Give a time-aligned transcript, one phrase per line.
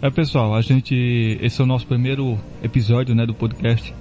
[0.00, 0.94] É pessoal, a gente
[1.42, 3.92] esse é o nosso primeiro episódio, né, do podcast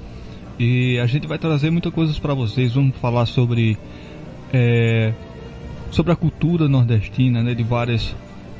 [0.59, 2.75] e a gente vai trazer muitas coisas para vocês.
[2.75, 3.75] Vamos falar sobre
[4.53, 5.11] é,
[5.89, 8.15] sobre a cultura nordestina, né, de várias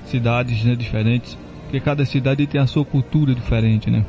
[0.07, 4.03] cidades, né, diferentes, porque cada cidade tem a sua cultura diferente, né.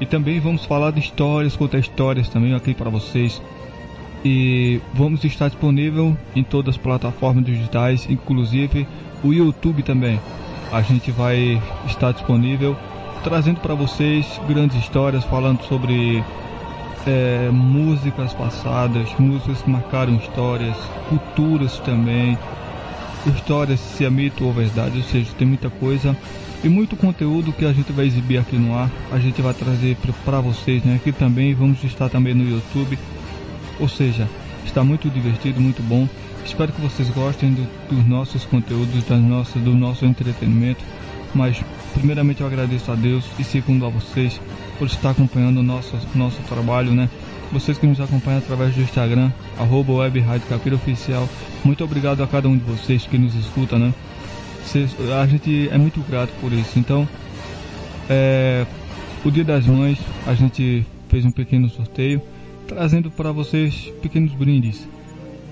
[0.00, 3.42] E também vamos falar de histórias, contar histórias também aqui para vocês.
[4.24, 8.86] E vamos estar disponível em todas as plataformas digitais, inclusive
[9.22, 10.18] o YouTube também.
[10.74, 12.76] A gente vai estar disponível
[13.22, 16.20] trazendo para vocês grandes histórias, falando sobre
[17.06, 20.76] é, músicas passadas, músicas que marcaram histórias,
[21.08, 22.36] culturas também,
[23.36, 26.16] histórias se é mito ou verdade, ou seja, tem muita coisa
[26.64, 29.96] e muito conteúdo que a gente vai exibir aqui no ar, a gente vai trazer
[30.24, 30.96] para vocês, né?
[30.96, 32.98] Aqui também vamos estar também no YouTube,
[33.78, 34.28] ou seja,
[34.64, 36.08] está muito divertido, muito bom.
[36.44, 40.84] Espero que vocês gostem do, dos nossos conteúdos, das nossas, do nosso entretenimento.
[41.34, 41.60] Mas
[41.94, 44.40] primeiramente eu agradeço a Deus e segundo a vocês
[44.78, 47.08] por estar acompanhando o nosso, nosso trabalho, né?
[47.50, 51.28] Vocês que nos acompanham através do Instagram, arroba Web Rádio Oficial.
[51.64, 53.92] Muito obrigado a cada um de vocês que nos escuta, né?
[55.20, 56.78] A gente é muito grato por isso.
[56.78, 57.06] Então,
[58.08, 58.66] é,
[59.24, 62.20] o Dia das Mães, a gente fez um pequeno sorteio,
[62.66, 64.88] trazendo para vocês pequenos brindes.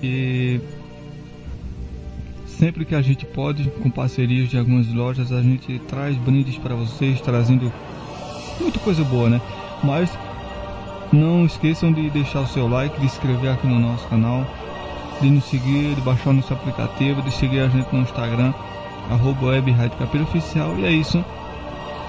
[0.01, 0.59] E
[2.63, 6.73] sempre que a gente pode, com parcerias de algumas lojas, a gente traz brindes para
[6.73, 7.69] vocês, trazendo
[8.57, 9.41] muita coisa boa, né?
[9.83, 10.09] Mas
[11.11, 14.47] não esqueçam de deixar o seu like, de inscrever aqui no nosso canal,
[15.19, 18.53] de nos seguir, de baixar nosso aplicativo, de seguir a gente no Instagram,
[19.11, 20.79] arroba web Rádio Oficial.
[20.79, 21.21] E é isso.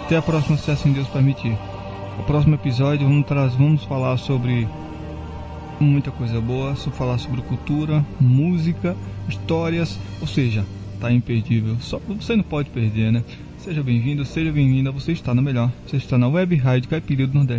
[0.05, 1.59] Até a próxima, se assim Deus permitir.
[2.17, 4.69] No próximo episódio vamos, vamos falar sobre
[5.81, 8.97] muita coisa boa, só falar sobre cultura, música,
[9.29, 10.65] histórias, ou seja,
[11.01, 11.77] tá imperdível.
[11.81, 13.23] Só você não pode perder, né?
[13.59, 15.73] Seja bem-vindo, seja bem-vinda, você está no melhor.
[15.87, 17.53] Você está na Web Rádio Caipira do Nordeste.